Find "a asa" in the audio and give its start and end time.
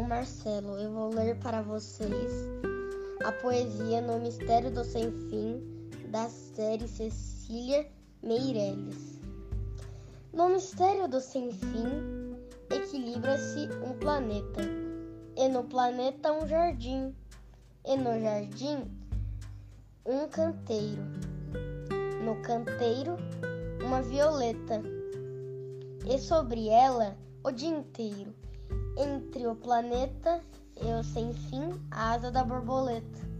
31.90-32.30